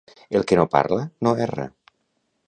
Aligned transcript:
El 0.37 0.45
que 0.51 0.55
no 0.59 0.65
parla, 0.75 1.05
no 1.27 1.33
erra. 1.47 1.67